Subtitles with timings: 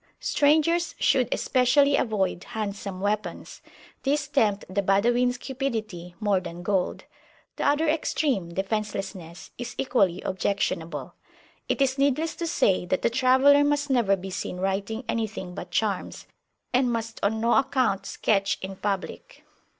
[0.19, 3.61] Strangers should especially avoid handsome weapons;
[4.01, 7.03] these tempt the Badawins cupidity more than gold.
[7.57, 11.13] The other extreme, defencelessness, is equally objectionable.
[11.69, 15.69] It is needless to say that the traveller must never be seen writing anything but
[15.69, 16.25] charms,
[16.73, 19.43] and must on no account sketch in public.